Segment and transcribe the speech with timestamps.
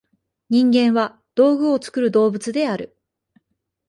[0.49, 2.97] 人間は「道具を作る動物」である。